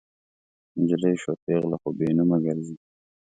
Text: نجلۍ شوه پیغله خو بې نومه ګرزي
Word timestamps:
نجلۍ 0.81 1.15
شوه 1.21 1.35
پیغله 1.45 1.77
خو 1.81 1.89
بې 1.97 2.07
نومه 2.17 2.37
ګرزي 2.45 2.75